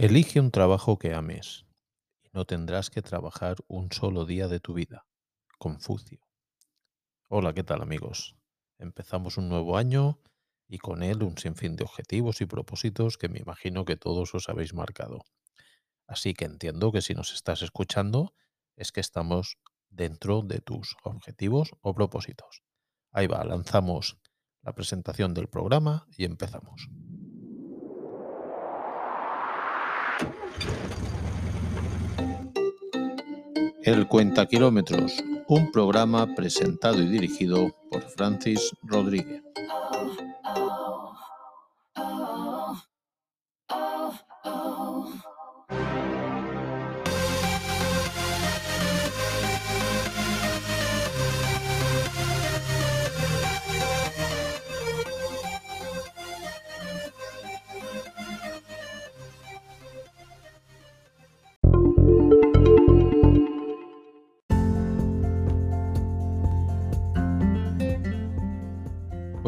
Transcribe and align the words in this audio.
Elige 0.00 0.40
un 0.40 0.50
trabajo 0.50 0.98
que 0.98 1.12
ames 1.12 1.66
y 2.22 2.30
no 2.32 2.46
tendrás 2.46 2.88
que 2.88 3.02
trabajar 3.02 3.56
un 3.68 3.92
solo 3.92 4.24
día 4.24 4.48
de 4.48 4.58
tu 4.58 4.72
vida. 4.72 5.04
Confucio. 5.58 6.26
Hola, 7.28 7.52
¿qué 7.52 7.64
tal 7.64 7.82
amigos? 7.82 8.34
Empezamos 8.78 9.36
un 9.36 9.50
nuevo 9.50 9.76
año 9.76 10.18
y 10.66 10.78
con 10.78 11.02
él 11.02 11.22
un 11.22 11.36
sinfín 11.36 11.76
de 11.76 11.84
objetivos 11.84 12.40
y 12.40 12.46
propósitos 12.46 13.18
que 13.18 13.28
me 13.28 13.40
imagino 13.40 13.84
que 13.84 13.98
todos 13.98 14.34
os 14.34 14.48
habéis 14.48 14.72
marcado. 14.72 15.26
Así 16.06 16.32
que 16.32 16.46
entiendo 16.46 16.92
que 16.92 17.02
si 17.02 17.12
nos 17.12 17.34
estás 17.34 17.60
escuchando 17.60 18.32
es 18.76 18.92
que 18.92 19.00
estamos 19.00 19.58
dentro 19.90 20.40
de 20.40 20.62
tus 20.62 20.96
objetivos 21.04 21.72
o 21.82 21.92
propósitos. 21.92 22.62
Ahí 23.12 23.26
va, 23.26 23.44
lanzamos 23.44 24.16
la 24.62 24.74
presentación 24.74 25.34
del 25.34 25.48
programa 25.48 26.06
y 26.16 26.24
empezamos. 26.24 26.88
El 33.82 34.06
Cuenta 34.06 34.46
Kilómetros, 34.46 35.24
un 35.48 35.72
programa 35.72 36.34
presentado 36.34 37.00
y 37.02 37.08
dirigido 37.08 37.74
por 37.90 38.02
Francis 38.02 38.72
Rodríguez. 38.82 39.49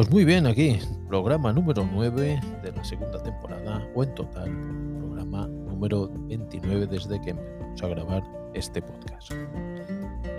Pues 0.03 0.11
muy 0.11 0.25
bien, 0.25 0.49
aquí, 0.49 0.81
programa 1.07 1.53
número 1.53 1.89
9 1.89 2.41
de 2.61 2.73
la 2.73 2.83
segunda 2.83 3.23
temporada, 3.23 3.89
o 3.95 4.03
en 4.03 4.13
total, 4.17 4.51
programa 4.99 5.47
número 5.47 6.11
29 6.27 6.89
desde 6.89 7.21
que 7.21 7.31
empezamos 7.31 7.83
a 7.85 7.87
grabar 7.87 8.51
este 8.53 8.83
podcast. 8.83 9.31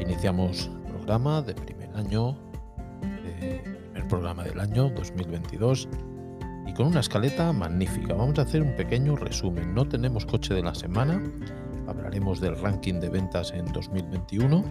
Iniciamos 0.01 0.69
programa 0.89 1.41
de 1.41 1.55
primer 1.55 1.89
año, 1.95 2.37
primer 2.99 4.07
programa 4.09 4.43
del 4.43 4.59
año 4.59 4.89
2022, 4.89 5.87
y 6.67 6.73
con 6.73 6.87
una 6.87 6.99
escaleta 6.99 7.53
magnífica. 7.53 8.15
Vamos 8.15 8.37
a 8.39 8.41
hacer 8.41 8.63
un 8.63 8.75
pequeño 8.75 9.15
resumen. 9.15 9.73
No 9.73 9.87
tenemos 9.87 10.25
coche 10.25 10.53
de 10.53 10.61
la 10.61 10.75
semana, 10.75 11.23
hablaremos 11.87 12.41
del 12.41 12.59
ranking 12.59 12.95
de 12.95 13.07
ventas 13.07 13.53
en 13.53 13.63
2021 13.71 14.65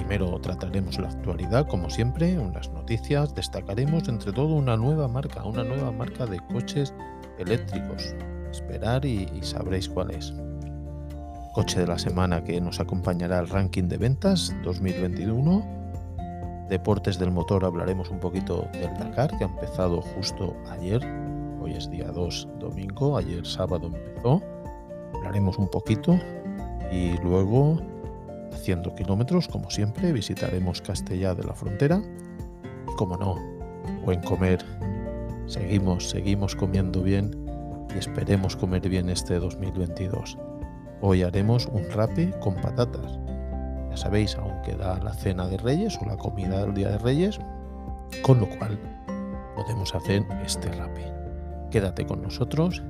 Primero 0.00 0.40
trataremos 0.40 0.98
la 0.98 1.08
actualidad, 1.08 1.68
como 1.68 1.90
siempre, 1.90 2.38
unas 2.38 2.70
noticias, 2.70 3.34
destacaremos 3.34 4.08
entre 4.08 4.32
todo 4.32 4.54
una 4.54 4.74
nueva 4.74 5.08
marca, 5.08 5.44
una 5.44 5.62
nueva 5.62 5.92
marca 5.92 6.24
de 6.24 6.40
coches 6.50 6.94
eléctricos. 7.38 8.14
Esperar 8.50 9.04
y, 9.04 9.28
sabréis 9.42 9.90
cuál 9.90 10.12
es. 10.12 10.32
Coche 11.52 11.80
de 11.80 11.86
la 11.86 11.98
semana 11.98 12.42
que 12.42 12.62
nos 12.62 12.80
acompañará 12.80 13.40
al 13.40 13.50
ranking 13.50 13.88
de 13.88 13.98
ventas 13.98 14.56
2021. 14.64 15.62
Deportes 16.70 17.18
del 17.18 17.30
motor 17.30 17.66
hablaremos 17.66 18.08
un 18.08 18.20
poquito 18.20 18.66
del 18.72 18.94
Dakar 18.94 19.36
que 19.36 19.44
ha 19.44 19.48
empezado 19.48 20.00
justo 20.00 20.56
ayer. 20.70 21.06
Hoy 21.60 21.74
es 21.74 21.90
día 21.90 22.06
2 22.06 22.48
domingo, 22.58 23.18
ayer 23.18 23.46
sábado 23.46 23.88
empezó. 23.88 24.42
Hablaremos 25.14 25.58
un 25.58 25.68
poquito 25.68 26.18
y 26.90 27.18
luego 27.18 27.78
haciendo 28.52 28.94
kilómetros, 28.94 29.48
como 29.48 29.70
siempre, 29.70 30.12
visitaremos 30.12 30.80
Castellá 30.80 31.34
de 31.34 31.44
la 31.44 31.54
Frontera. 31.54 32.02
Y 32.88 32.96
como 32.96 33.16
no, 33.16 33.36
buen 34.04 34.20
comer. 34.22 34.64
Seguimos, 35.46 36.10
seguimos 36.10 36.54
comiendo 36.54 37.02
bien 37.02 37.36
y 37.94 37.98
esperemos 37.98 38.56
comer 38.56 38.88
bien 38.88 39.08
este 39.08 39.38
2022. 39.38 40.38
Hoy 41.00 41.22
haremos 41.22 41.66
un 41.66 41.88
rape 41.90 42.32
con 42.40 42.54
patatas. 42.56 43.18
Ya 43.90 43.96
sabéis, 43.96 44.36
aún 44.36 44.60
queda 44.62 45.00
la 45.02 45.14
cena 45.14 45.46
de 45.48 45.56
Reyes 45.56 45.98
o 46.00 46.06
la 46.06 46.16
comida 46.16 46.60
del 46.60 46.74
Día 46.74 46.90
de 46.90 46.98
Reyes, 46.98 47.40
con 48.22 48.38
lo 48.38 48.48
cual 48.58 48.78
podemos 49.56 49.94
hacer 49.94 50.24
este 50.44 50.70
rape. 50.72 51.12
Quédate 51.70 52.06
con 52.06 52.22
nosotros 52.22 52.82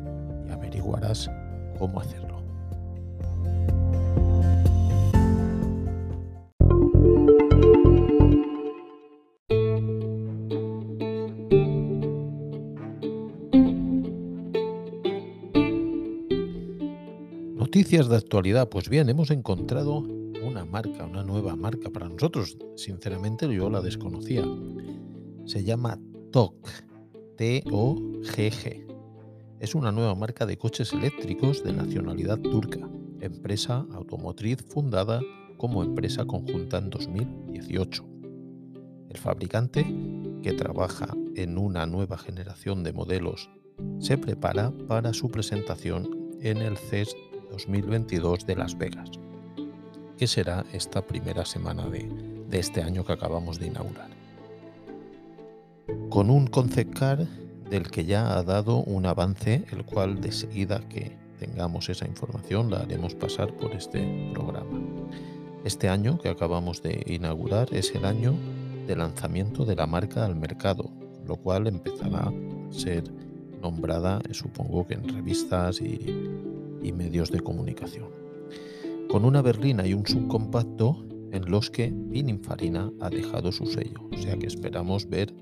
y 0.47 0.51
averiguarás 0.53 1.31
cómo 1.79 2.01
hacerlo. 2.01 2.40
Noticias 17.71 18.09
de 18.09 18.17
actualidad. 18.17 18.69
Pues 18.69 18.89
bien, 18.89 19.09
hemos 19.11 19.31
encontrado 19.31 19.99
una 19.99 20.65
marca, 20.65 21.05
una 21.05 21.23
nueva 21.23 21.55
marca 21.55 21.89
para 21.89 22.09
nosotros. 22.09 22.59
Sinceramente 22.75 23.47
yo 23.55 23.71
la 23.71 23.81
desconocía. 23.81 24.45
Se 25.45 25.63
llama 25.63 25.97
TOG. 26.33 26.57
T-O-G-G. 27.37 28.87
Es 29.61 29.77
una 29.77 29.93
nueva 29.93 30.17
marca 30.17 30.47
de 30.47 30.59
coches 30.59 30.93
eléctricos 30.93 31.63
de 31.63 31.73
nacionalidad 31.73 32.41
turca, 32.41 32.91
empresa 33.21 33.87
automotriz 33.93 34.65
fundada 34.69 35.21
como 35.57 35.85
empresa 35.85 36.25
conjunta 36.25 36.79
en 36.79 36.91
2018. 36.91 38.05
El 39.11 39.17
fabricante, 39.17 39.87
que 40.43 40.55
trabaja 40.55 41.17
en 41.37 41.57
una 41.57 41.87
nueva 41.87 42.19
generación 42.19 42.83
de 42.83 42.93
modelos, 42.93 43.49
se 44.01 44.19
prepara 44.19 44.73
para 44.89 45.13
su 45.15 45.29
presentación 45.29 46.37
en 46.41 46.57
el 46.57 46.77
CES 46.77 47.15
2022 47.51 48.47
de 48.47 48.57
Las 48.57 48.77
Vegas, 48.77 49.11
que 50.17 50.27
será 50.27 50.65
esta 50.73 51.03
primera 51.03 51.45
semana 51.45 51.89
de, 51.89 52.09
este 52.53 52.83
año 52.83 53.05
que 53.05 53.13
acabamos 53.13 53.59
de 53.59 53.67
inaugurar. 53.67 54.11
Con 56.09 56.31
un 56.31 56.47
concept 56.47 56.99
car 56.99 57.27
del 57.69 57.91
que 57.91 58.05
ya 58.05 58.37
ha 58.37 58.43
dado 58.43 58.79
un 58.79 59.07
avance, 59.07 59.65
el 59.71 59.85
cual 59.85 60.21
de 60.21 60.33
seguida 60.33 60.81
que 60.89 61.17
tengamos 61.39 61.89
esa 61.89 62.07
información 62.07 62.71
la 62.71 62.81
haremos 62.81 63.15
pasar 63.15 63.53
por 63.57 63.73
este 63.73 64.33
programa. 64.35 64.81
Este 65.65 65.89
año 65.89 66.19
que 66.19 66.29
acabamos 66.29 66.83
de 66.83 67.03
inaugurar 67.07 67.73
es 67.73 67.95
el 67.95 68.05
año 68.05 68.35
de 68.87 68.97
lanzamiento 68.97 69.65
de 69.65 69.77
la 69.77 69.87
marca 69.87 70.25
al 70.25 70.37
mercado, 70.37 70.91
lo 71.27 71.37
cual 71.37 71.67
empezará 71.67 72.29
a 72.29 72.33
ser 72.73 73.05
nombrada, 73.61 74.21
supongo 74.33 74.87
que 74.87 74.95
en 74.95 75.09
revistas 75.09 75.81
y 75.81 76.29
y 76.83 76.93
medios 76.93 77.31
de 77.31 77.41
comunicación. 77.41 78.09
Con 79.09 79.25
una 79.25 79.43
berlina 79.43 79.87
y 79.87 79.95
un 79.95 80.07
subcompacto 80.07 81.05
en 81.33 81.51
los 81.51 81.71
que 81.71 81.93
Pininfarina 82.11 82.91
ha 83.01 83.11
dejado 83.11 83.53
su 83.53 83.67
sello. 83.67 84.09
O 84.13 84.17
sea 84.17 84.37
que 84.37 84.47
esperamos 84.47 85.09
ver, 85.09 85.33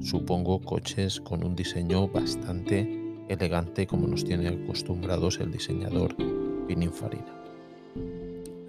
supongo, 0.00 0.60
coches 0.60 1.20
con 1.20 1.44
un 1.44 1.54
diseño 1.54 2.08
bastante 2.08 3.00
elegante 3.28 3.86
como 3.86 4.06
nos 4.06 4.24
tiene 4.24 4.48
acostumbrados 4.48 5.38
el 5.40 5.52
diseñador 5.52 6.16
Pininfarina. 6.66 7.34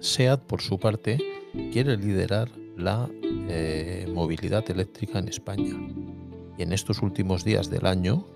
SEAT, 0.00 0.40
por 0.42 0.60
su 0.60 0.78
parte, 0.78 1.18
quiere 1.72 1.96
liderar 1.96 2.50
la 2.76 3.08
eh, 3.48 4.10
movilidad 4.12 4.68
eléctrica 4.70 5.18
en 5.18 5.28
España. 5.28 5.76
Y 6.58 6.62
en 6.62 6.72
estos 6.72 7.02
últimos 7.02 7.44
días 7.44 7.70
del 7.70 7.86
año 7.86 8.26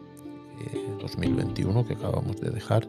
2021 1.00 1.80
eh, 1.80 1.84
que 1.86 1.94
acabamos 1.94 2.36
de 2.40 2.50
dejar, 2.50 2.88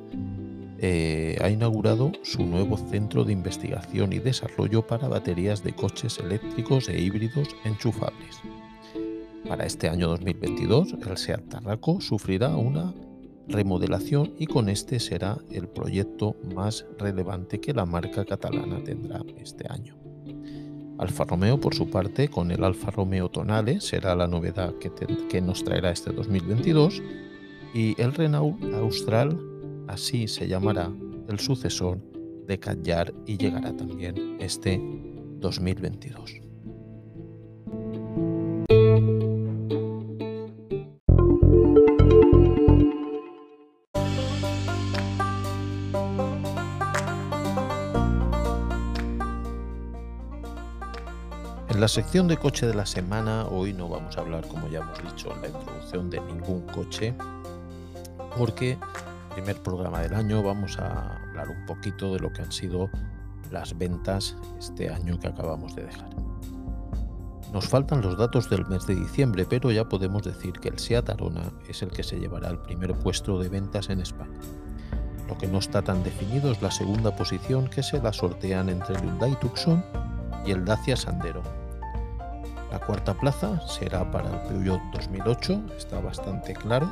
eh, 0.80 1.38
ha 1.42 1.50
inaugurado 1.50 2.12
su 2.24 2.46
nuevo 2.46 2.78
centro 2.78 3.24
de 3.24 3.34
investigación 3.34 4.14
y 4.14 4.20
desarrollo 4.20 4.86
para 4.86 5.08
baterías 5.08 5.64
de 5.64 5.74
coches 5.74 6.20
eléctricos 6.20 6.88
e 6.90 7.00
híbridos 7.00 7.50
enchufables. 7.64 8.42
Para 9.48 9.66
este 9.66 9.90
año 9.90 10.10
2022, 10.10 10.96
el 11.08 11.18
SEAT 11.18 11.50
Tarraco 11.50 12.02
sufrirá 12.02 12.56
una 12.56 12.94
remodelación 13.48 14.34
y 14.38 14.46
con 14.46 14.70
este 14.70 15.00
será 15.00 15.38
el 15.52 15.68
proyecto 15.68 16.36
más 16.54 16.86
relevante 17.00 17.60
que 17.60 17.74
la 17.74 17.86
marca 17.86 18.26
catalana 18.26 18.84
tendrá 18.84 19.22
este 19.38 19.66
año. 19.70 19.96
Alfa 20.98 21.26
Romeo, 21.26 21.60
por 21.60 21.76
su 21.76 21.90
parte, 21.90 22.28
con 22.28 22.52
el 22.52 22.64
Alfa 22.64 22.92
Romeo 22.92 23.30
Tonale, 23.30 23.80
será 23.82 24.16
la 24.16 24.28
novedad 24.28 24.74
que, 24.80 24.92
que 25.30 25.42
nos 25.42 25.64
traerá 25.64 25.92
este 25.92 26.12
2022 26.12 27.02
y 27.74 28.00
el 28.02 28.14
Renault 28.14 28.62
Austral 28.74 29.40
Así 29.88 30.28
se 30.28 30.48
llamará 30.48 30.92
el 31.30 31.40
sucesor 31.40 32.00
de 32.46 32.60
Cadyar 32.60 33.14
y 33.26 33.38
llegará 33.38 33.76
también 33.76 34.38
este 34.40 34.82
2022. 35.40 36.42
En 51.70 51.82
la 51.82 51.88
sección 51.88 52.28
de 52.28 52.38
coche 52.38 52.66
de 52.66 52.74
la 52.74 52.88
semana, 52.88 53.46
hoy 53.48 53.72
no 53.72 53.88
vamos 53.88 54.18
a 54.18 54.22
hablar, 54.22 54.48
como 54.48 54.68
ya 54.68 54.80
hemos 54.80 54.98
dicho 55.04 55.32
en 55.34 55.42
la 55.44 55.48
introducción, 55.48 56.10
de 56.10 56.20
ningún 56.22 56.62
coche, 56.62 57.14
porque 58.36 58.78
primer 59.38 59.62
programa 59.62 60.02
del 60.02 60.16
año 60.16 60.42
vamos 60.42 60.80
a 60.80 61.16
hablar 61.28 61.48
un 61.50 61.64
poquito 61.68 62.12
de 62.12 62.20
lo 62.20 62.34
que 62.34 62.42
han 62.42 62.52
sido 62.52 62.90
las 63.52 63.78
ventas 63.78 64.36
este 64.58 64.90
año 64.90 65.20
que 65.20 65.28
acabamos 65.28 65.76
de 65.76 65.84
dejar. 65.84 66.10
Nos 67.54 67.68
faltan 67.68 68.02
los 68.02 68.18
datos 68.18 68.50
del 68.50 68.66
mes 68.66 68.88
de 68.88 68.96
diciembre, 68.96 69.46
pero 69.48 69.70
ya 69.70 69.88
podemos 69.88 70.24
decir 70.24 70.54
que 70.54 70.70
el 70.70 70.80
Seat 70.80 71.12
Arona 71.12 71.52
es 71.70 71.84
el 71.84 71.92
que 71.92 72.02
se 72.02 72.20
llevará 72.20 72.50
el 72.50 72.58
primer 72.58 72.96
puesto 72.96 73.38
de 73.38 73.48
ventas 73.48 73.92
en 73.92 74.02
España. 74.02 74.40
Lo 75.28 75.38
que 75.38 75.46
no 75.46 75.60
está 75.60 75.84
tan 75.84 76.02
definido 76.02 76.52
es 76.52 76.60
la 76.64 76.72
segunda 76.72 77.16
posición 77.16 77.68
que 77.68 77.84
se 77.84 78.02
la 78.02 78.14
sortean 78.14 78.70
entre 78.70 78.96
el 78.96 79.04
Hyundai 79.04 79.40
Tucson 79.40 79.86
y 80.48 80.52
el 80.52 80.66
Dacia 80.66 80.98
Sandero. 80.98 81.44
La 82.72 82.80
cuarta 82.80 83.14
plaza 83.14 83.62
será 83.68 84.10
para 84.10 84.32
el 84.32 84.48
Peugeot 84.48 84.82
2008, 84.94 85.62
está 85.78 86.00
bastante 86.00 86.56
claro, 86.56 86.92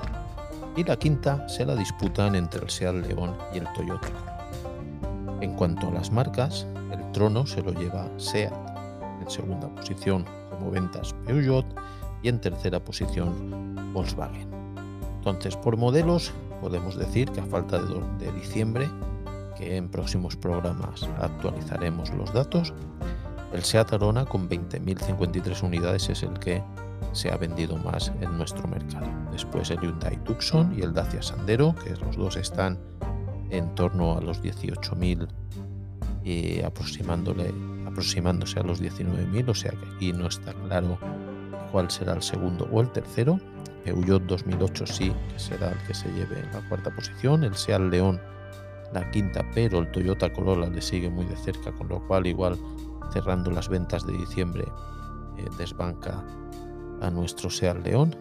y 0.76 0.84
la 0.84 0.98
quinta 0.98 1.48
se 1.48 1.66
la 1.66 1.76
disputan 1.76 2.36
entre 2.36 2.62
el 2.62 2.70
Seat 2.70 2.96
León 2.96 3.36
y 3.54 3.60
el 3.60 3.68
Toyota. 3.74 4.10
En 5.42 5.54
cuanto 5.56 5.88
a 5.88 5.92
las 5.92 6.12
marcas, 6.12 6.68
el 6.92 7.12
trono 7.12 7.46
se 7.46 7.62
lo 7.62 7.72
lleva 7.72 8.10
Seat, 8.18 8.54
en 9.22 9.30
segunda 9.30 9.70
posición 9.70 10.26
como 10.50 10.72
ventas 10.72 11.14
Peugeot 11.26 11.66
y 12.22 12.30
en 12.30 12.40
tercera 12.40 12.80
posición 12.80 13.94
Volkswagen. 13.94 14.50
Entonces, 15.18 15.56
por 15.56 15.78
modelos, 15.78 16.34
podemos 16.62 16.98
decir 16.98 17.32
que 17.32 17.40
a 17.40 17.46
falta 17.46 17.82
de, 17.82 18.26
de 18.26 18.32
diciembre, 18.34 18.90
que 19.58 19.78
en 19.78 19.90
próximos 19.90 20.36
programas 20.36 21.08
actualizaremos 21.20 22.14
los 22.14 22.34
datos, 22.34 22.74
el 23.56 23.64
Seat 23.64 23.94
Arona 23.94 24.26
con 24.26 24.50
20.053 24.50 25.64
unidades 25.64 26.10
es 26.10 26.24
el 26.24 26.38
que 26.40 26.62
se 27.14 27.32
ha 27.32 27.38
vendido 27.38 27.78
más 27.78 28.12
en 28.22 28.38
nuestro 28.38 28.68
mercado. 28.68 29.08
Después 29.32 29.72
el 29.72 29.80
Hyundai 29.80 30.22
Tucson 30.24 30.78
y 30.78 30.82
el 30.82 30.94
Dacia 30.94 31.22
Sandero, 31.22 31.74
que 31.84 31.92
los 31.92 32.18
dos 32.18 32.36
están 32.36 32.78
en 33.50 33.74
torno 33.76 34.18
a 34.18 34.22
los 34.22 34.42
18.000 34.42 35.28
y 36.24 36.62
aproximándole, 36.62 37.54
aproximándose 37.88 38.60
a 38.60 38.64
los 38.64 38.82
19.000, 38.82 39.50
o 39.50 39.56
sea 39.56 39.72
que 39.72 39.96
aquí 39.96 40.12
no 40.12 40.28
está 40.28 40.54
claro 40.68 40.98
cuál 41.72 41.90
será 41.90 42.14
el 42.14 42.22
segundo 42.22 42.68
o 42.72 42.82
el 42.82 42.92
tercero. 42.92 43.40
Peugeot 43.86 44.24
2008 44.24 44.88
sí, 44.88 45.14
que 45.32 45.40
será 45.40 45.72
el 45.72 45.78
que 45.88 45.94
se 45.94 46.10
lleve 46.10 46.40
en 46.40 46.52
la 46.52 46.68
cuarta 46.68 46.90
posición. 46.94 47.44
El 47.44 47.56
Seat 47.56 47.82
León 47.82 48.20
la 48.94 49.10
quinta, 49.12 49.46
pero 49.54 49.80
el 49.80 49.92
Toyota 49.92 50.32
Corolla 50.32 50.68
le 50.68 50.82
sigue 50.82 51.10
muy 51.10 51.26
de 51.26 51.36
cerca, 51.36 51.72
con 51.72 51.88
lo 51.88 52.06
cual 52.08 52.28
igual 52.28 52.58
cerrando 53.12 53.52
las 53.52 53.70
ventas 53.70 54.06
de 54.06 54.14
diciembre 54.14 54.66
eh, 55.38 55.48
desbanca 55.58 56.24
a 57.02 57.10
nuestro 57.10 57.50
Seat 57.50 57.86
León, 57.86 58.16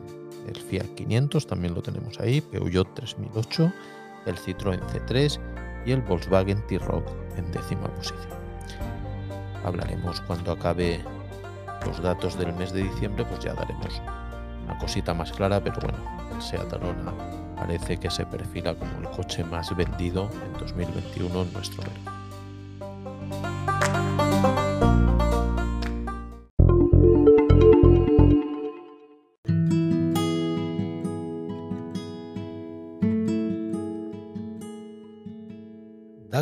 el 0.46 0.56
Fiat 0.56 0.94
500 0.94 1.46
también 1.46 1.74
lo 1.74 1.82
tenemos 1.82 2.20
ahí, 2.20 2.40
Peugeot 2.40 2.92
3008, 2.94 3.72
el 4.26 4.36
Citroën 4.36 4.80
C3 4.80 5.40
y 5.86 5.92
el 5.92 6.02
Volkswagen 6.02 6.66
T-Roc 6.66 7.06
en 7.36 7.50
décima 7.52 7.88
posición. 7.94 8.34
Hablaremos 9.64 10.20
cuando 10.22 10.52
acabe 10.52 11.02
los 11.86 12.00
datos 12.02 12.38
del 12.38 12.52
mes 12.54 12.72
de 12.72 12.82
diciembre, 12.82 13.24
pues 13.24 13.40
ya 13.40 13.54
daremos 13.54 14.00
una 14.64 14.78
cosita 14.78 15.14
más 15.14 15.32
clara, 15.32 15.62
pero 15.62 15.76
bueno, 15.80 15.98
el 16.34 16.42
Seat 16.42 16.72
Arona 16.72 17.12
parece 17.56 17.98
que 17.98 18.10
se 18.10 18.26
perfila 18.26 18.74
como 18.74 18.98
el 18.98 19.08
coche 19.10 19.44
más 19.44 19.74
vendido 19.74 20.28
en 20.44 20.58
2021 20.58 21.42
en 21.42 21.52
nuestro 21.52 21.82
mercado. 21.82 22.13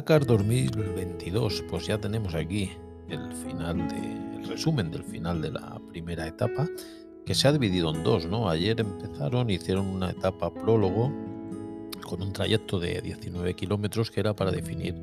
Dakar 0.03 0.27
2022, 0.27 1.63
pues 1.71 1.87
ya 1.87 1.97
tenemos 1.97 2.35
aquí 2.35 2.73
el 3.09 3.33
final 3.35 3.87
de, 3.87 4.41
el 4.41 4.49
resumen 4.49 4.91
del 4.91 5.05
final 5.05 5.41
de 5.41 5.53
la 5.53 5.81
primera 5.91 6.27
etapa, 6.27 6.67
que 7.25 7.37
se 7.37 7.47
ha 7.47 7.53
dividido 7.53 7.95
en 7.95 8.03
dos, 8.03 8.27
¿no? 8.27 8.51
Ayer 8.51 8.81
empezaron, 8.81 9.49
hicieron 9.49 9.87
una 9.87 10.11
etapa 10.11 10.53
prólogo 10.53 11.13
con 12.05 12.21
un 12.21 12.33
trayecto 12.33 12.81
de 12.81 13.01
19 13.01 13.55
kilómetros 13.55 14.11
que 14.11 14.19
era 14.19 14.35
para 14.35 14.51
definir 14.51 15.01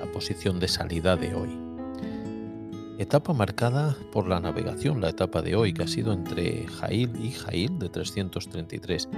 la 0.00 0.10
posición 0.10 0.58
de 0.58 0.66
salida 0.66 1.14
de 1.14 1.32
hoy. 1.32 1.56
Etapa 2.98 3.32
marcada 3.32 3.96
por 4.10 4.26
la 4.26 4.40
navegación, 4.40 5.00
la 5.00 5.10
etapa 5.10 5.40
de 5.40 5.54
hoy, 5.54 5.72
que 5.72 5.84
ha 5.84 5.88
sido 5.88 6.12
entre 6.12 6.66
Jail 6.66 7.12
y 7.24 7.30
Jail 7.30 7.78
de 7.78 7.88
333 7.88 9.08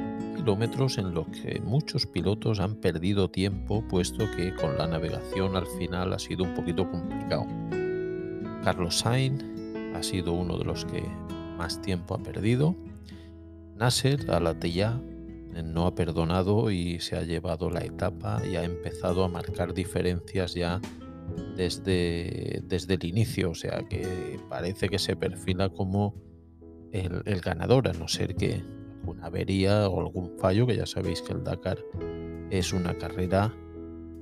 kilómetros, 0.43 0.99
en 0.99 1.15
lo 1.15 1.25
que 1.31 1.61
muchos 1.61 2.05
pilotos 2.05 2.59
han 2.59 2.75
perdido 2.75 3.31
tiempo, 3.31 3.87
puesto 3.89 4.29
que 4.37 4.53
con 4.57 4.77
la 4.77 4.89
navegación 4.89 5.55
al 5.55 5.67
final 5.79 6.13
ha 6.13 6.19
sido 6.19 6.43
un 6.43 6.53
poquito 6.55 6.91
complicado. 6.91 7.47
Carlos 8.65 8.99
Sainz 8.99 9.45
ha 9.95 10.03
sido 10.03 10.33
uno 10.33 10.59
de 10.59 10.65
los 10.65 10.85
que 10.85 11.05
más 11.57 11.81
tiempo 11.81 12.15
ha 12.15 12.19
perdido. 12.19 12.75
Nasser 13.77 14.29
Alatilla 14.33 15.01
no 15.63 15.87
ha 15.87 15.95
perdonado 15.95 16.73
y 16.73 16.99
se 16.99 17.17
ha 17.17 17.23
llevado 17.23 17.71
la 17.71 17.85
etapa 17.85 18.43
y 18.45 18.57
ha 18.57 18.65
empezado 18.65 19.23
a 19.23 19.29
marcar 19.29 19.73
diferencias 19.73 20.55
ya 20.55 20.81
desde, 21.57 22.63
desde 22.65 22.95
el 22.95 23.05
inicio, 23.05 23.51
o 23.51 23.55
sea 23.55 23.85
que 23.89 24.41
parece 24.49 24.89
que 24.89 24.99
se 24.99 25.15
perfila 25.15 25.69
como 25.69 26.17
el, 26.91 27.41
ganador, 27.41 27.87
a 27.87 27.93
no 27.93 28.09
ser 28.09 28.35
que 28.35 28.82
alguna 29.03 29.27
avería 29.27 29.89
o 29.89 30.01
algún 30.01 30.39
fallo, 30.39 30.67
que 30.67 30.77
ya 30.77 30.87
sabéis 30.87 31.23
que 31.23 31.33
el 31.33 31.43
Dakar 31.43 31.79
es 32.51 32.73
una 32.73 32.95
carrera 32.95 33.53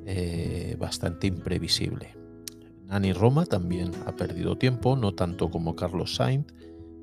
eh, 0.07 0.75
bastante 0.79 1.27
imprevisible. 1.27 2.17
Nani 2.87 3.13
Roma 3.13 3.45
también 3.45 3.93
ha 4.07 4.17
perdido 4.17 4.57
tiempo, 4.57 4.97
no 4.97 5.15
tanto 5.15 5.51
como 5.51 5.77
Carlos 5.77 6.17
Sainz, 6.17 6.47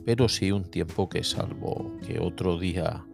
pero 0.06 0.28
sí 0.28 0.52
un 0.52 0.64
tiempo 0.64 1.08
que 1.08 1.24
salvo 1.24 1.94
que 2.06 2.20
otro 2.20 2.58
día 2.58 3.06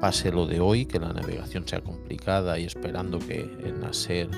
pase 0.00 0.32
lo 0.32 0.46
de 0.46 0.60
hoy, 0.60 0.84
que 0.86 0.98
la 0.98 1.12
navegación 1.12 1.66
sea 1.66 1.80
complicada 1.80 2.58
y 2.58 2.64
esperando 2.64 3.18
que 3.18 3.40
el 3.64 3.78
Nasser 3.80 4.28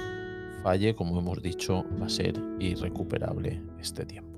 falle, 0.63 0.95
como 0.95 1.19
hemos 1.19 1.43
dicho, 1.43 1.85
va 2.01 2.07
a 2.07 2.11
ser 2.11 2.35
irrecuperable 2.59 3.61
este 3.81 4.05
tiempo. 4.05 4.30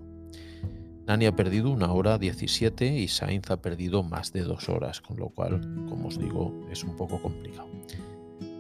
Nani 1.07 1.27
ha 1.27 1.35
perdido 1.35 1.71
una 1.71 1.93
hora 1.93 2.19
17 2.19 2.99
y 2.99 3.09
Sainz 3.09 3.51
ha 3.51 3.61
perdido 3.61 4.03
más 4.03 4.33
de 4.33 4.43
dos 4.43 4.69
horas, 4.69 5.01
con 5.01 5.17
lo 5.17 5.31
cual, 5.31 5.61
como 5.89 6.09
os 6.09 6.19
digo, 6.19 6.55
es 6.71 6.85
un 6.85 6.97
poco 6.97 7.21
complicado. 7.21 7.69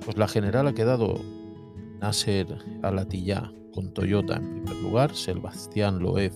Pues 0.05 0.17
la 0.17 0.27
general 0.27 0.67
ha 0.67 0.75
quedado 0.75 1.21
Nasser 2.01 2.47
Alatilla 2.83 3.53
con 3.73 3.95
Toyota 3.95 4.37
en 4.37 4.65
primer 4.65 4.83
lugar, 4.83 5.15
Sebastián 5.15 6.01
Loeb, 6.01 6.33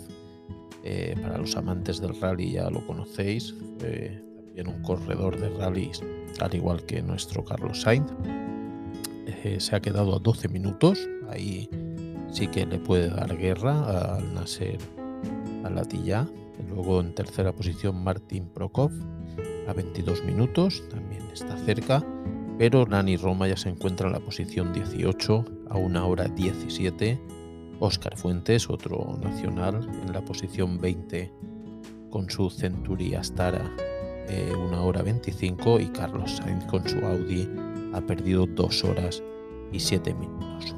eh, 0.85 1.17
para 1.21 1.39
los 1.39 1.57
amantes 1.57 2.01
del 2.01 2.19
rally 2.21 2.53
ya 2.53 2.71
lo 2.71 2.87
conocéis, 2.87 3.55
también 3.79 4.69
un 4.69 4.83
corredor 4.83 5.39
de 5.41 5.49
rallies, 5.51 6.03
al 6.41 6.55
igual 6.55 6.85
que 6.87 7.03
nuestro 7.03 7.45
Carlos 7.45 7.83
Sainz. 7.83 8.11
Eh, 9.27 9.59
se 9.59 9.75
ha 9.75 9.81
quedado 9.81 10.15
a 10.15 10.21
12 10.21 10.49
minutos, 10.49 11.09
ahí 11.29 11.69
sí 12.31 12.47
que 12.47 12.65
le 12.65 12.79
puede 12.79 13.09
dar 13.09 13.37
guerra 13.37 14.15
al 14.15 14.33
Nasser 14.35 14.79
Alatilla. 15.67 16.27
Luego 16.69 17.01
en 17.01 17.15
tercera 17.15 17.53
posición 17.53 18.03
Martin 18.03 18.49
Prokov 18.49 18.91
a 19.69 19.73
22 19.73 20.25
minutos, 20.25 20.83
también 20.89 21.23
está 21.33 21.57
cerca, 21.59 22.05
pero 22.59 22.87
Nani 22.87 23.17
Roma 23.17 23.49
ya 23.49 23.57
se 23.57 23.69
encuentra 23.69 24.07
en 24.07 24.15
la 24.15 24.21
posición 24.21 24.73
18 24.73 25.45
a 25.69 25.77
una 25.77 26.07
hora 26.07 26.25
17. 26.29 27.21
Oscar 27.79 28.17
Fuentes, 28.17 28.71
otro 28.71 29.19
nacional, 29.23 29.87
en 30.03 30.13
la 30.13 30.25
posición 30.25 30.81
20 30.81 31.31
con 32.11 32.31
su 32.31 32.49
Century 32.49 33.15
Astara, 33.15 33.71
eh, 34.29 34.53
una 34.57 34.81
hora 34.81 35.03
25 35.03 35.81
y 35.81 35.87
Carlos 35.89 36.37
Sainz 36.37 36.65
con 36.65 36.89
su 36.89 36.99
Audi 37.05 37.49
ha 37.93 38.01
perdido 38.01 38.47
2 38.47 38.85
horas 38.85 39.23
y 39.73 39.81
7 39.81 40.15
minutos. 40.15 40.75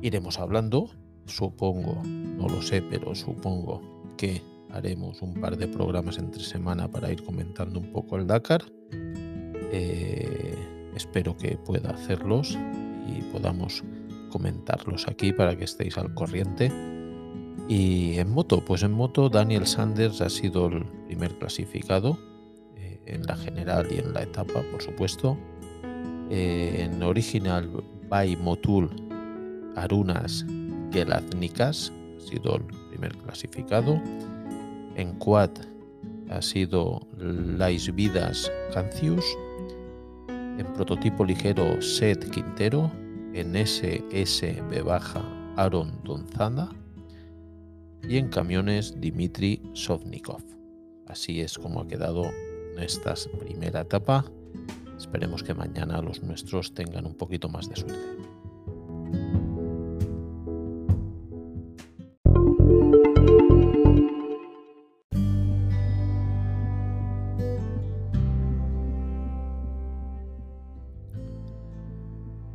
Iremos 0.00 0.38
hablando, 0.38 0.90
supongo, 1.28 2.02
no 2.04 2.48
lo 2.48 2.62
sé, 2.62 2.82
pero 2.82 3.14
supongo 3.14 3.80
que 4.16 4.42
haremos 4.70 5.22
un 5.22 5.34
par 5.34 5.56
de 5.56 5.68
programas 5.68 6.18
entre 6.18 6.42
semana 6.42 6.90
para 6.90 7.10
ir 7.10 7.22
comentando 7.22 7.78
un 7.78 7.92
poco 7.92 8.16
el 8.16 8.26
Dakar. 8.26 8.62
Eh, 9.72 10.54
espero 10.94 11.36
que 11.36 11.56
pueda 11.56 11.90
hacerlos 11.90 12.56
y 13.06 13.22
podamos 13.32 13.82
comentarlos 14.30 15.08
aquí 15.08 15.32
para 15.32 15.56
que 15.56 15.64
estéis 15.64 15.96
al 15.98 16.14
corriente. 16.14 16.70
Y 17.68 18.18
en 18.18 18.30
moto, 18.30 18.64
pues 18.64 18.82
en 18.82 18.92
moto 18.92 19.28
Daniel 19.28 19.66
Sanders 19.66 20.20
ha 20.20 20.30
sido 20.30 20.66
el 20.68 20.84
primer 21.06 21.38
clasificado 21.38 22.18
eh, 22.76 23.00
en 23.06 23.22
la 23.24 23.36
general 23.36 23.88
y 23.90 23.98
en 23.98 24.14
la 24.14 24.22
etapa, 24.22 24.62
por 24.70 24.82
supuesto. 24.82 25.36
Eh, 26.30 26.82
en 26.84 27.02
original 27.02 27.82
by 28.08 28.36
Motul 28.36 28.90
Arunas 29.76 30.44
Gelaznikas, 30.90 31.92
ha 32.16 32.20
sido 32.20 32.56
el 32.56 32.64
primer 32.90 33.16
clasificado. 33.18 34.00
En 34.96 35.12
quad 35.18 35.50
ha 36.30 36.42
sido 36.42 37.06
Lais 37.16 37.94
Vidas 37.94 38.50
Cancius. 38.72 39.24
En 40.28 40.66
prototipo 40.74 41.24
ligero 41.24 41.80
Seth 41.80 42.30
Quintero. 42.30 42.90
En 43.32 43.54
SSB 43.54 44.82
baja 44.84 45.22
Aaron 45.56 45.92
Donzada. 46.04 46.68
Y 48.08 48.16
en 48.16 48.28
camiones 48.28 49.00
Dimitri 49.00 49.62
Sovnikov. 49.74 50.42
Así 51.06 51.40
es 51.40 51.58
como 51.58 51.80
ha 51.80 51.88
quedado 51.88 52.24
esta 52.78 53.14
primera 53.38 53.80
etapa. 53.80 54.24
Esperemos 54.98 55.42
que 55.42 55.54
mañana 55.54 56.02
los 56.02 56.22
nuestros 56.22 56.74
tengan 56.74 57.06
un 57.06 57.14
poquito 57.14 57.48
más 57.48 57.68
de 57.68 57.76
suerte. 57.76 58.27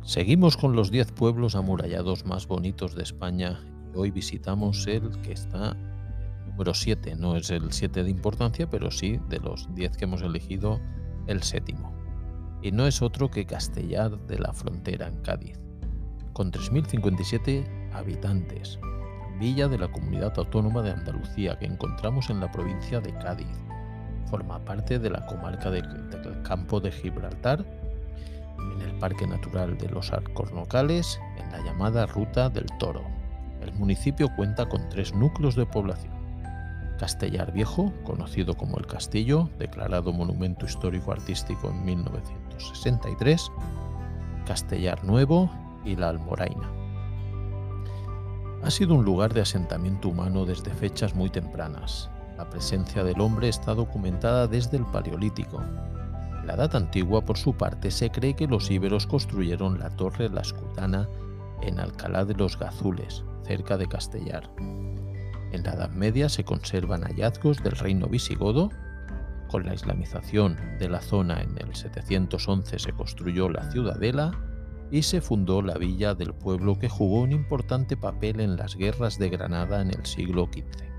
Seguimos 0.04 0.58
con 0.58 0.76
los 0.76 0.90
10 0.90 1.12
pueblos 1.12 1.54
amurallados 1.54 2.26
más 2.26 2.46
bonitos 2.46 2.94
de 2.94 3.02
España 3.02 3.58
y 3.94 3.98
hoy 3.98 4.10
visitamos 4.10 4.86
el 4.86 5.10
que 5.22 5.32
está 5.32 5.74
número 6.46 6.74
7. 6.74 7.16
No 7.16 7.36
es 7.36 7.48
el 7.48 7.72
7 7.72 8.04
de 8.04 8.10
importancia, 8.10 8.68
pero 8.68 8.90
sí 8.90 9.18
de 9.30 9.40
los 9.40 9.74
10 9.74 9.96
que 9.96 10.04
hemos 10.04 10.20
elegido, 10.20 10.78
el 11.26 11.42
séptimo. 11.42 11.90
Y 12.60 12.70
no 12.70 12.86
es 12.86 13.00
otro 13.00 13.30
que 13.30 13.46
Castellar 13.46 14.18
de 14.26 14.38
la 14.38 14.52
Frontera 14.52 15.08
en 15.08 15.22
Cádiz, 15.22 15.58
con 16.34 16.52
3.057 16.52 17.94
habitantes. 17.94 18.78
Villa 19.40 19.68
de 19.68 19.78
la 19.78 19.90
Comunidad 19.90 20.34
Autónoma 20.36 20.82
de 20.82 20.90
Andalucía 20.90 21.58
que 21.58 21.64
encontramos 21.64 22.28
en 22.28 22.40
la 22.40 22.52
provincia 22.52 23.00
de 23.00 23.14
Cádiz. 23.14 23.58
Forma 24.26 24.62
parte 24.66 24.98
de 24.98 25.08
la 25.08 25.24
comarca 25.24 25.70
del 25.70 25.86
Campo 26.42 26.78
de 26.78 26.92
Gibraltar 26.92 27.64
en 28.72 28.82
el 28.82 28.94
Parque 28.98 29.26
Natural 29.26 29.76
de 29.78 29.88
los 29.88 30.12
Alcornocales, 30.12 31.20
en 31.38 31.50
la 31.52 31.64
llamada 31.64 32.06
Ruta 32.06 32.48
del 32.48 32.66
Toro. 32.78 33.02
El 33.60 33.72
municipio 33.74 34.28
cuenta 34.36 34.68
con 34.68 34.88
tres 34.88 35.14
núcleos 35.14 35.56
de 35.56 35.66
población. 35.66 36.14
Castellar 36.98 37.52
Viejo, 37.52 37.92
conocido 38.04 38.56
como 38.56 38.78
El 38.78 38.86
Castillo, 38.86 39.50
declarado 39.58 40.12
Monumento 40.12 40.64
Histórico 40.64 41.12
Artístico 41.12 41.70
en 41.70 41.84
1963, 41.84 43.50
Castellar 44.46 45.04
Nuevo 45.04 45.50
y 45.84 45.96
La 45.96 46.10
Almoraina. 46.10 46.70
Ha 48.62 48.70
sido 48.70 48.94
un 48.94 49.04
lugar 49.04 49.34
de 49.34 49.42
asentamiento 49.42 50.08
humano 50.08 50.46
desde 50.46 50.72
fechas 50.72 51.14
muy 51.14 51.28
tempranas. 51.28 52.10
La 52.38 52.48
presencia 52.48 53.04
del 53.04 53.20
hombre 53.20 53.48
está 53.48 53.74
documentada 53.74 54.46
desde 54.46 54.78
el 54.78 54.86
Paleolítico, 54.86 55.62
la 56.44 56.54
Edad 56.54 56.76
Antigua, 56.76 57.24
por 57.24 57.38
su 57.38 57.54
parte, 57.54 57.90
se 57.90 58.10
cree 58.10 58.34
que 58.34 58.46
los 58.46 58.70
íberos 58.70 59.06
construyeron 59.06 59.78
la 59.78 59.90
Torre 59.90 60.28
La 60.28 60.42
Escutana 60.42 61.08
en 61.62 61.78
Alcalá 61.78 62.24
de 62.24 62.34
los 62.34 62.58
Gazules, 62.58 63.24
cerca 63.44 63.76
de 63.76 63.88
Castellar. 63.88 64.50
En 64.58 65.62
la 65.62 65.74
Edad 65.74 65.90
Media 65.90 66.28
se 66.28 66.44
conservan 66.44 67.02
hallazgos 67.02 67.62
del 67.62 67.76
reino 67.76 68.08
visigodo. 68.08 68.70
Con 69.48 69.64
la 69.64 69.74
islamización 69.74 70.56
de 70.78 70.88
la 70.88 71.00
zona 71.00 71.40
en 71.42 71.56
el 71.58 71.74
711 71.74 72.78
se 72.78 72.92
construyó 72.92 73.48
la 73.48 73.70
ciudadela 73.70 74.32
y 74.90 75.02
se 75.02 75.20
fundó 75.20 75.62
la 75.62 75.74
villa 75.74 76.14
del 76.14 76.34
pueblo 76.34 76.78
que 76.78 76.88
jugó 76.88 77.20
un 77.20 77.32
importante 77.32 77.96
papel 77.96 78.40
en 78.40 78.56
las 78.56 78.76
guerras 78.76 79.18
de 79.18 79.30
Granada 79.30 79.80
en 79.80 79.90
el 79.90 80.04
siglo 80.06 80.48
XV. 80.52 80.93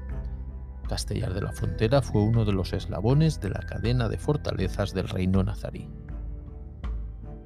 Castellar 0.88 1.34
de 1.34 1.42
la 1.42 1.52
Frontera 1.52 2.02
fue 2.02 2.22
uno 2.22 2.46
de 2.46 2.54
los 2.54 2.74
eslabones 2.74 3.40
de 3.40 3.50
la 3.50 3.60
cadena 3.60 4.10
de 4.10 4.18
fortalezas 4.18 4.94
del 4.94 5.08
reino 5.08 5.44
nazarí. 5.44 5.90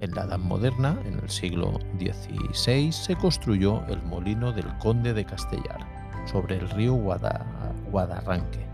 En 0.01 0.11
la 0.15 0.23
Edad 0.23 0.39
Moderna, 0.39 0.97
en 1.05 1.19
el 1.19 1.29
siglo 1.29 1.79
XVI, 1.99 2.91
se 2.91 3.15
construyó 3.15 3.85
el 3.87 4.01
molino 4.03 4.53
del 4.53 4.77
conde 4.77 5.13
de 5.13 5.25
Castellar, 5.25 5.85
sobre 6.25 6.57
el 6.57 6.69
río 6.69 6.93
Guadarranque. 6.93 8.65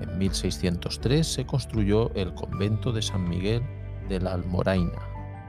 En 0.00 0.18
1603 0.18 1.26
se 1.26 1.46
construyó 1.46 2.14
el 2.14 2.34
convento 2.34 2.92
de 2.92 3.02
San 3.02 3.28
Miguel 3.28 3.62
de 4.08 4.20
la 4.20 4.34
Almoraina, 4.34 5.00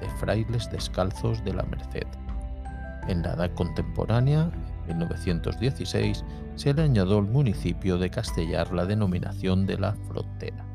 de 0.02 0.10
frailes 0.20 0.72
descalzos 0.72 1.44
de 1.44 1.54
la 1.54 1.64
Merced. 1.64 2.08
En 3.08 3.22
la 3.22 3.34
edad 3.34 3.54
contemporánea, 3.54 4.50
1916 4.88 6.24
se 6.60 6.74
le 6.74 6.82
añadió 6.82 7.20
al 7.20 7.24
municipio 7.24 7.98
de 7.98 8.10
Castellar 8.10 8.74
la 8.74 8.86
denominación 8.86 9.66
de 9.66 9.78
la 9.78 9.94
frontera. 9.94 10.66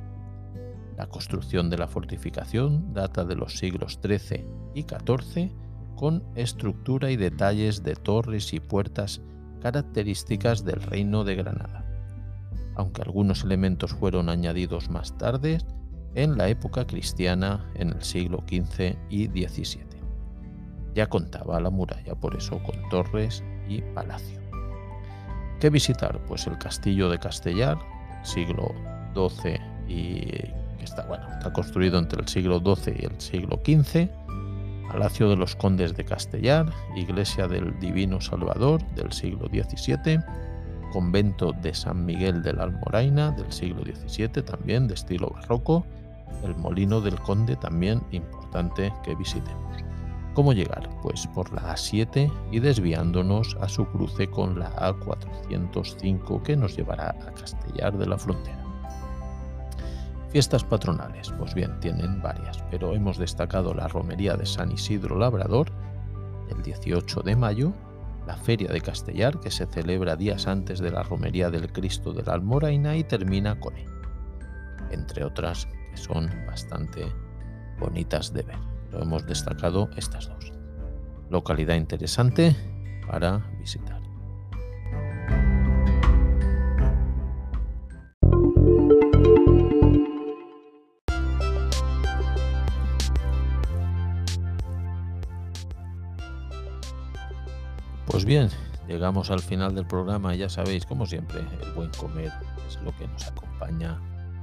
La 0.97 1.07
construcción 1.07 1.69
de 1.69 1.77
la 1.77 1.87
fortificación 1.87 2.95
data 2.95 3.23
de 3.27 3.35
los 3.35 3.59
siglos 3.59 3.99
XIII 4.03 4.47
y 4.75 4.85
XIV 4.85 5.53
con 5.95 6.25
estructura 6.37 7.11
y 7.11 7.17
detalles 7.17 7.83
de 7.83 7.97
torres 7.97 8.55
y 8.55 8.61
puertas 8.61 9.21
características 9.61 10.65
del 10.65 10.81
reino 10.81 11.23
de 11.23 11.35
Granada, 11.35 11.85
aunque 12.77 13.03
algunos 13.03 13.45
elementos 13.45 13.93
fueron 13.93 14.31
añadidos 14.31 14.89
más 14.89 15.19
tarde 15.19 15.59
en 16.15 16.39
la 16.39 16.49
época 16.49 16.87
cristiana 16.87 17.71
en 17.75 17.91
el 17.91 18.03
siglo 18.03 18.43
XV 18.49 18.97
y 19.11 19.27
XVII. 19.27 19.85
Ya 20.95 21.11
contaba 21.11 21.61
la 21.61 21.69
muralla 21.69 22.15
por 22.15 22.35
eso 22.37 22.59
con 22.63 22.89
torres 22.89 23.45
y 23.69 23.83
palacio. 23.95 24.44
¿Qué 25.65 25.71
visitar? 25.71 26.21
Pues 26.27 26.47
el 26.47 26.59
castillo 26.59 27.09
de 27.09 27.19
Castellar, 27.19 27.79
siglo 28.23 28.75
XII 29.15 29.59
y 29.89 30.21
que 30.27 30.85
está, 30.85 31.07
bueno, 31.07 31.27
está 31.39 31.55
construido 31.55 31.99
entre 31.99 32.21
el 32.21 32.29
siglo 32.29 32.61
XII 32.61 32.95
y 33.01 33.07
el 33.07 33.19
siglo 33.19 33.59
XV, 33.65 34.11
Palacio 34.89 35.31
de 35.31 35.37
los 35.37 35.57
Condes 35.57 35.97
de 35.97 36.05
Castellar, 36.05 36.71
Iglesia 36.95 37.49
del 37.49 37.81
Divino 37.81 38.21
Salvador 38.21 38.87
del 38.95 39.11
siglo 39.11 39.49
XVII, 39.49 40.21
Convento 40.93 41.53
de 41.53 41.73
San 41.73 42.05
Miguel 42.05 42.43
de 42.43 42.53
la 42.53 42.65
Almoraina 42.65 43.31
del 43.31 43.51
siglo 43.51 43.85
XVII, 43.85 44.43
también 44.43 44.87
de 44.87 44.93
estilo 44.93 45.31
barroco, 45.31 45.87
el 46.43 46.55
Molino 46.57 47.01
del 47.01 47.19
Conde 47.21 47.57
también 47.57 48.03
importante 48.11 48.93
que 49.03 49.15
visitemos. 49.15 49.84
¿Cómo 50.35 50.53
llegar? 50.53 50.91
Pues 51.01 51.29
por 51.29 51.53
la 51.53 51.75
A7 51.75 52.29
y 52.51 52.59
desviándonos 52.59 53.57
a 53.61 53.69
su 53.69 53.87
cruce 53.87 54.29
con 54.29 54.59
la 54.59 54.75
A405 54.75 56.43
que 56.43 56.57
nos 56.57 56.77
llevará 56.77 57.11
a 57.11 57.33
Castellar 57.33 57.97
de 57.97 58.07
la 58.07 58.19
Frontera. 58.19 58.59
Fiestas 60.31 60.65
patronales, 60.65 61.33
pues 61.39 61.55
bien, 61.55 61.79
tienen 61.79 62.21
varias, 62.21 62.65
pero 62.69 62.95
hemos 62.95 63.17
destacado 63.17 63.73
la 63.75 63.87
romería 63.87 64.37
de 64.37 64.45
San 64.45 64.73
Isidro 64.73 65.17
Labrador, 65.17 65.71
el 66.51 66.61
18 66.65 67.21
de 67.21 67.37
mayo, 67.37 67.73
la 68.27 68.37
Feria 68.37 68.73
de 68.73 68.81
Castellar, 68.81 69.39
que 69.39 69.53
se 69.53 69.67
celebra 69.67 70.17
días 70.17 70.49
antes 70.49 70.81
de 70.81 70.91
la 70.91 71.05
romería 71.05 71.49
del 71.51 71.71
Cristo 71.73 72.13
de 72.13 72.25
la 72.25 72.33
Almoraina 72.33 72.97
y 72.97 73.05
termina 73.05 73.61
con 73.61 73.77
él, 73.77 73.89
entre 74.91 75.23
otras 75.23 75.67
que 75.93 75.97
son 75.97 76.29
bastante 76.49 77.07
bonitas 77.79 78.33
de 78.33 78.43
ver 78.43 78.74
hemos 79.01 79.27
destacado 79.27 79.91
estas 79.97 80.29
dos. 80.29 80.53
Localidad 81.31 81.77
interesante 81.77 82.55
para 83.07 83.39
visitar. 83.59 84.05
Pues 98.15 98.25
bien, 98.25 98.49
llegamos 98.87 99.31
al 99.31 99.41
final 99.41 99.75
del 99.75 99.87
programa. 99.87 100.37
Ya 100.37 100.49
sabéis, 100.49 100.87
como 100.87 101.05
siempre, 101.05 101.41
el 101.41 101.73
buen 101.73 101.91
comer 101.99 102.33
es 102.67 102.81
lo 102.83 102.97
que 102.97 103.09
nos 103.09 103.27
acompaña 103.27 104.01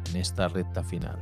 en 0.09 0.17
esta 0.17 0.49
recta 0.49 0.83
final. 0.83 1.17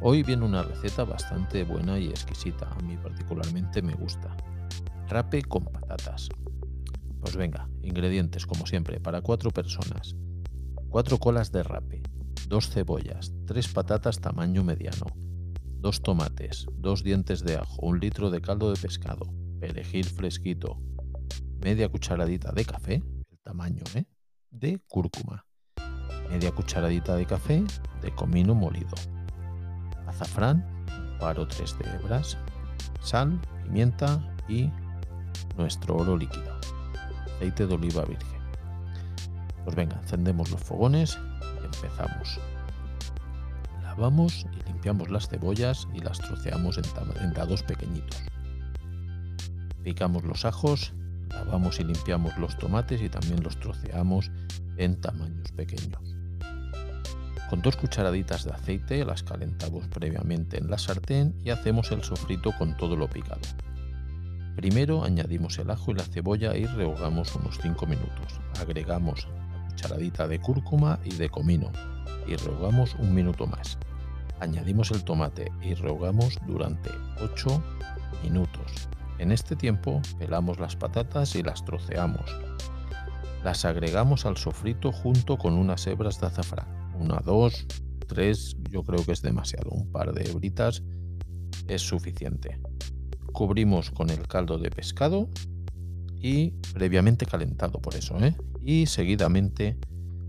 Hoy 0.00 0.22
viene 0.22 0.44
una 0.44 0.62
receta 0.62 1.02
bastante 1.02 1.64
buena 1.64 1.98
y 1.98 2.06
exquisita, 2.06 2.70
a 2.70 2.82
mí 2.82 2.96
particularmente 2.96 3.82
me 3.82 3.94
gusta. 3.94 4.36
Rape 5.08 5.42
con 5.42 5.64
patatas. 5.64 6.28
Pues 7.20 7.34
venga, 7.34 7.68
ingredientes 7.82 8.46
como 8.46 8.64
siempre, 8.64 9.00
para 9.00 9.22
cuatro 9.22 9.50
personas. 9.50 10.14
Cuatro 10.88 11.18
colas 11.18 11.50
de 11.50 11.64
rape, 11.64 12.02
dos 12.46 12.70
cebollas, 12.70 13.34
tres 13.44 13.66
patatas 13.66 14.20
tamaño 14.20 14.62
mediano, 14.62 15.06
dos 15.80 16.00
tomates, 16.00 16.66
dos 16.74 17.02
dientes 17.02 17.42
de 17.42 17.56
ajo, 17.56 17.84
un 17.84 17.98
litro 17.98 18.30
de 18.30 18.40
caldo 18.40 18.72
de 18.72 18.80
pescado, 18.80 19.26
perejil 19.58 20.04
fresquito, 20.04 20.80
media 21.60 21.88
cucharadita 21.88 22.52
de 22.52 22.64
café, 22.64 23.02
el 23.30 23.38
tamaño, 23.42 23.82
¿eh? 23.96 24.04
de 24.52 24.80
cúrcuma, 24.86 25.44
media 26.30 26.52
cucharadita 26.52 27.16
de 27.16 27.26
café 27.26 27.64
de 28.00 28.14
comino 28.14 28.54
molido, 28.54 28.94
azafrán, 30.08 30.64
un 30.88 31.18
par 31.18 31.38
o 31.38 31.46
tres 31.46 31.76
de 31.78 31.88
hebras, 31.90 32.36
sal, 33.00 33.40
pimienta 33.64 34.20
y 34.48 34.70
nuestro 35.56 35.96
oro 35.96 36.16
líquido, 36.16 36.58
aceite 37.36 37.66
de 37.66 37.74
oliva 37.74 38.04
virgen. 38.04 38.38
Pues 39.64 39.76
venga, 39.76 39.98
encendemos 40.02 40.50
los 40.50 40.60
fogones 40.62 41.18
y 41.42 41.64
empezamos. 41.64 42.40
Lavamos 43.82 44.46
y 44.52 44.66
limpiamos 44.68 45.10
las 45.10 45.28
cebollas 45.28 45.88
y 45.92 46.00
las 46.00 46.18
troceamos 46.18 46.78
en, 46.78 47.32
dados 47.34 47.62
pequeñitos. 47.62 48.22
Picamos 49.82 50.24
los 50.24 50.44
ajos, 50.44 50.94
lavamos 51.30 51.80
y 51.80 51.84
limpiamos 51.84 52.36
los 52.38 52.56
tomates 52.56 53.02
y 53.02 53.08
también 53.08 53.42
los 53.42 53.58
troceamos 53.58 54.30
en 54.76 55.00
tamaños 55.00 55.50
pequeños. 55.52 55.98
Con 57.48 57.62
dos 57.62 57.76
cucharaditas 57.76 58.44
de 58.44 58.52
aceite 58.52 59.04
las 59.06 59.22
calentamos 59.22 59.86
previamente 59.88 60.58
en 60.58 60.70
la 60.70 60.76
sartén 60.76 61.34
y 61.44 61.50
hacemos 61.50 61.90
el 61.92 62.04
sofrito 62.04 62.52
con 62.58 62.76
todo 62.76 62.94
lo 62.94 63.08
picado. 63.08 63.40
Primero 64.54 65.02
añadimos 65.02 65.58
el 65.58 65.70
ajo 65.70 65.92
y 65.92 65.94
la 65.94 66.04
cebolla 66.04 66.54
y 66.56 66.66
rehogamos 66.66 67.34
unos 67.36 67.58
5 67.62 67.86
minutos. 67.86 68.38
Agregamos 68.60 69.26
cucharadita 69.68 70.28
de 70.28 70.40
cúrcuma 70.40 70.98
y 71.04 71.14
de 71.14 71.30
comino 71.30 71.70
y 72.26 72.36
rehogamos 72.36 72.94
un 72.96 73.14
minuto 73.14 73.46
más. 73.46 73.78
Añadimos 74.40 74.90
el 74.90 75.02
tomate 75.02 75.50
y 75.62 75.72
rehogamos 75.72 76.38
durante 76.46 76.90
8 77.22 77.62
minutos. 78.24 78.88
En 79.18 79.32
este 79.32 79.56
tiempo 79.56 80.02
pelamos 80.18 80.58
las 80.58 80.76
patatas 80.76 81.34
y 81.34 81.42
las 81.42 81.64
troceamos. 81.64 82.30
Las 83.42 83.64
agregamos 83.64 84.26
al 84.26 84.36
sofrito 84.36 84.92
junto 84.92 85.38
con 85.38 85.54
unas 85.54 85.86
hebras 85.86 86.20
de 86.20 86.26
azafrán. 86.26 86.77
Una, 86.98 87.20
dos, 87.24 87.66
tres, 88.06 88.56
yo 88.70 88.82
creo 88.82 89.04
que 89.04 89.12
es 89.12 89.22
demasiado. 89.22 89.70
Un 89.70 89.90
par 89.90 90.12
de 90.12 90.28
hebritas 90.28 90.82
es 91.68 91.82
suficiente. 91.82 92.60
Cubrimos 93.32 93.90
con 93.90 94.10
el 94.10 94.26
caldo 94.26 94.58
de 94.58 94.70
pescado 94.70 95.28
y 96.20 96.50
previamente 96.72 97.26
calentado 97.26 97.80
por 97.80 97.94
eso, 97.94 98.18
¿eh? 98.18 98.34
y 98.60 98.86
seguidamente 98.86 99.78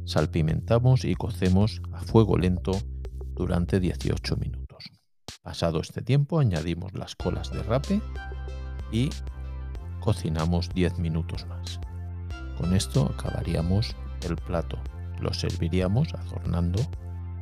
salpimentamos 0.05 1.05
y 1.05 1.15
cocemos 1.15 1.81
a 1.93 2.01
fuego 2.01 2.37
lento 2.37 2.71
durante 3.33 3.79
18 3.79 4.37
minutos. 4.37 4.85
Pasado 5.41 5.79
este 5.81 6.01
tiempo 6.01 6.39
añadimos 6.39 6.93
las 6.93 7.15
colas 7.15 7.51
de 7.51 7.63
rape 7.63 8.01
y 8.91 9.09
cocinamos 9.99 10.69
10 10.69 10.99
minutos 10.99 11.47
más. 11.47 11.79
Con 12.57 12.75
esto 12.75 13.05
acabaríamos 13.05 13.95
el 14.27 14.35
plato. 14.35 14.77
Lo 15.21 15.33
serviríamos 15.33 16.13
azornando 16.13 16.79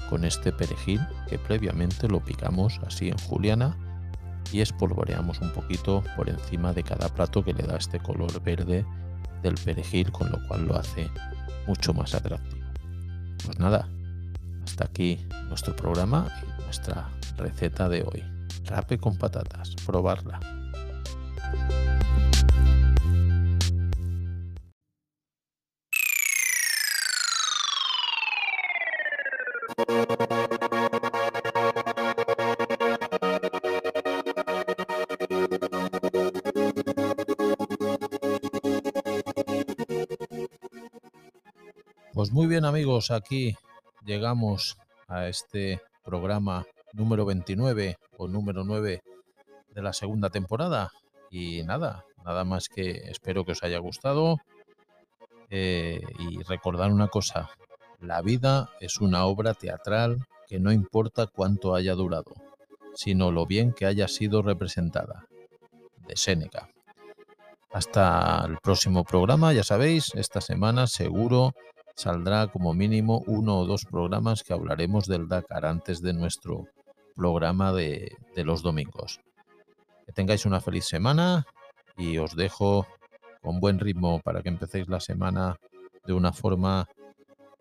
con 0.09 0.23
este 0.23 0.51
perejil 0.51 1.01
que 1.27 1.37
previamente 1.37 2.07
lo 2.07 2.23
picamos 2.23 2.79
así 2.85 3.09
en 3.09 3.17
juliana 3.17 3.77
y 4.51 4.61
espolvoreamos 4.61 5.41
un 5.41 5.51
poquito 5.51 6.03
por 6.15 6.29
encima 6.29 6.73
de 6.73 6.83
cada 6.83 7.09
plato 7.09 7.43
que 7.43 7.53
le 7.53 7.63
da 7.63 7.77
este 7.77 7.99
color 7.99 8.41
verde 8.41 8.85
del 9.43 9.55
perejil, 9.55 10.11
con 10.11 10.31
lo 10.31 10.39
cual 10.47 10.65
lo 10.65 10.75
hace 10.77 11.09
mucho 11.67 11.93
más 11.93 12.15
atractivo. 12.15 12.65
Pues 13.45 13.59
nada, 13.59 13.87
hasta 14.63 14.85
aquí 14.85 15.27
nuestro 15.49 15.75
programa 15.75 16.27
y 16.43 16.63
nuestra 16.63 17.09
receta 17.37 17.89
de 17.89 18.03
hoy. 18.03 18.23
Rape 18.65 18.97
con 18.97 19.17
patatas, 19.17 19.75
probarla. 19.85 20.39
Pues 29.77 29.85
muy 42.31 42.47
bien 42.47 42.65
amigos, 42.65 43.11
aquí 43.11 43.55
llegamos 44.03 44.79
a 45.07 45.27
este 45.27 45.79
programa 46.03 46.65
número 46.93 47.25
29 47.25 47.99
o 48.17 48.27
número 48.27 48.63
9 48.63 49.03
de 49.75 49.81
la 49.83 49.93
segunda 49.93 50.31
temporada. 50.31 50.91
Y 51.29 51.61
nada, 51.65 52.03
nada 52.25 52.43
más 52.45 52.67
que 52.67 53.11
espero 53.11 53.45
que 53.45 53.51
os 53.51 53.61
haya 53.61 53.77
gustado. 53.77 54.37
Eh, 55.51 56.01
y 56.17 56.41
recordar 56.41 56.91
una 56.91 57.09
cosa, 57.09 57.51
la 57.99 58.21
vida 58.21 58.69
es 58.79 58.99
una 58.99 59.25
obra 59.25 59.53
teatral 59.53 60.27
que 60.47 60.59
no 60.59 60.71
importa 60.71 61.27
cuánto 61.27 61.75
haya 61.75 61.93
durado, 61.95 62.33
sino 62.93 63.31
lo 63.31 63.45
bien 63.45 63.73
que 63.73 63.85
haya 63.85 64.07
sido 64.07 64.41
representada. 64.41 65.27
De 66.07 66.15
Séneca. 66.15 66.69
Hasta 67.73 68.45
el 68.47 68.59
próximo 68.59 69.03
programa, 69.03 69.51
ya 69.51 69.63
sabéis, 69.63 70.15
esta 70.15 70.39
semana 70.39 70.87
seguro 70.87 71.53
saldrá 71.95 72.47
como 72.47 72.73
mínimo 72.73 73.23
uno 73.27 73.59
o 73.59 73.65
dos 73.65 73.83
programas 73.83 74.43
que 74.43 74.53
hablaremos 74.53 75.05
del 75.07 75.27
Dakar 75.27 75.65
antes 75.65 76.01
de 76.01 76.13
nuestro 76.13 76.67
programa 77.15 77.73
de, 77.73 78.15
de 78.35 78.43
los 78.45 78.61
domingos. 78.61 79.19
Que 80.05 80.13
tengáis 80.13 80.45
una 80.45 80.61
feliz 80.61 80.85
semana 80.85 81.45
y 81.97 82.19
os 82.19 82.35
dejo 82.35 82.87
con 83.41 83.59
buen 83.59 83.79
ritmo 83.79 84.19
para 84.19 84.41
que 84.41 84.49
empecéis 84.49 84.87
la 84.87 85.01
semana 85.01 85.57
de 86.05 86.13
una 86.13 86.31
forma 86.31 86.87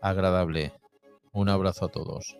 agradable. 0.00 0.72
Un 1.32 1.48
abrazo 1.48 1.86
a 1.86 1.88
todos. 1.88 2.36